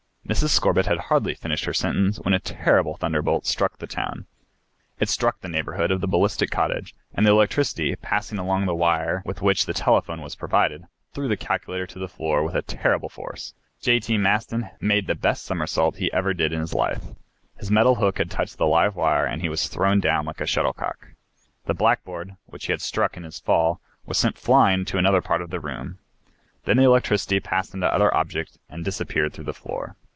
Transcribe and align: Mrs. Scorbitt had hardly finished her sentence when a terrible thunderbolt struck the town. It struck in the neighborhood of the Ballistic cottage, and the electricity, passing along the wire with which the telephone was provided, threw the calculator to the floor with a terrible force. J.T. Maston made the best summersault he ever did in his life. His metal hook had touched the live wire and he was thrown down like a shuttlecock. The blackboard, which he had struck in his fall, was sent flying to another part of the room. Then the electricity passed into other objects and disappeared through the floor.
Mrs. 0.29 0.51
Scorbitt 0.51 0.85
had 0.85 0.97
hardly 0.97 1.33
finished 1.35 1.65
her 1.65 1.73
sentence 1.73 2.15
when 2.17 2.33
a 2.33 2.39
terrible 2.39 2.95
thunderbolt 2.95 3.45
struck 3.45 3.77
the 3.79 3.87
town. 3.87 4.27
It 4.97 5.09
struck 5.09 5.43
in 5.43 5.51
the 5.51 5.57
neighborhood 5.57 5.91
of 5.91 5.99
the 5.99 6.07
Ballistic 6.07 6.49
cottage, 6.49 6.95
and 7.13 7.25
the 7.25 7.31
electricity, 7.31 7.93
passing 7.97 8.37
along 8.39 8.65
the 8.65 8.73
wire 8.75 9.23
with 9.25 9.41
which 9.41 9.65
the 9.65 9.73
telephone 9.73 10.21
was 10.21 10.35
provided, 10.37 10.85
threw 11.13 11.27
the 11.27 11.35
calculator 11.35 11.85
to 11.87 11.99
the 11.99 12.07
floor 12.07 12.45
with 12.45 12.55
a 12.55 12.61
terrible 12.61 13.09
force. 13.09 13.53
J.T. 13.81 14.17
Maston 14.19 14.69
made 14.79 15.05
the 15.07 15.15
best 15.15 15.43
summersault 15.45 15.97
he 15.97 16.09
ever 16.13 16.33
did 16.33 16.53
in 16.53 16.61
his 16.61 16.73
life. 16.73 17.03
His 17.57 17.69
metal 17.69 17.95
hook 17.95 18.17
had 18.17 18.31
touched 18.31 18.57
the 18.57 18.67
live 18.67 18.95
wire 18.95 19.25
and 19.25 19.41
he 19.41 19.49
was 19.49 19.67
thrown 19.67 19.99
down 19.99 20.23
like 20.23 20.39
a 20.39 20.45
shuttlecock. 20.47 21.09
The 21.65 21.73
blackboard, 21.73 22.37
which 22.45 22.67
he 22.67 22.71
had 22.71 22.79
struck 22.79 23.17
in 23.17 23.23
his 23.23 23.41
fall, 23.41 23.81
was 24.05 24.17
sent 24.17 24.37
flying 24.37 24.85
to 24.85 24.97
another 24.97 25.21
part 25.21 25.41
of 25.41 25.49
the 25.49 25.59
room. 25.59 25.99
Then 26.63 26.77
the 26.77 26.83
electricity 26.83 27.41
passed 27.41 27.73
into 27.73 27.93
other 27.93 28.15
objects 28.15 28.57
and 28.69 28.85
disappeared 28.85 29.33
through 29.33 29.43
the 29.45 29.53
floor. 29.53 29.97